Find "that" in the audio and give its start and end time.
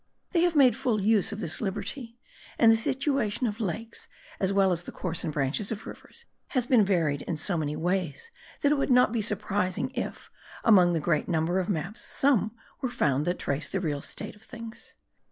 8.61-8.71, 13.27-13.37